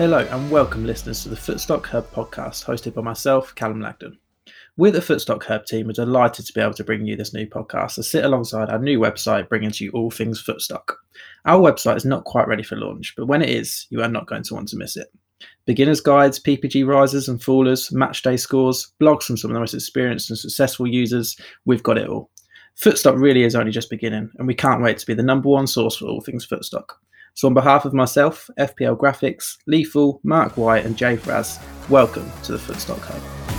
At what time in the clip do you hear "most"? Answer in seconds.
19.60-19.74